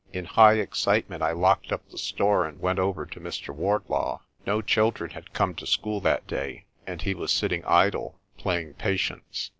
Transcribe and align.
In 0.11 0.25
high 0.25 0.53
excitement 0.55 1.21
I 1.21 1.31
locked 1.31 1.71
up 1.71 1.87
the 1.89 1.97
store 1.99 2.47
and 2.47 2.59
went 2.59 2.79
over 2.79 3.05
to 3.05 3.19
Mr. 3.19 3.53
Wardlaw. 3.53 4.21
No 4.47 4.59
children 4.59 5.11
had 5.11 5.31
come 5.31 5.53
to 5.53 5.67
school 5.67 6.01
that 6.01 6.25
day, 6.25 6.65
and 6.87 6.99
he 7.03 7.13
was 7.13 7.31
sitting 7.31 7.63
idle, 7.65 8.19
playing 8.35 8.73
patience. 8.73 9.49